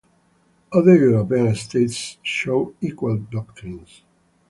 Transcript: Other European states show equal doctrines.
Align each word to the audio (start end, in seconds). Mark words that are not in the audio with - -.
Other 0.73 0.95
European 0.95 1.53
states 1.53 2.17
show 2.23 2.73
equal 2.81 3.19
doctrines. 3.19 4.01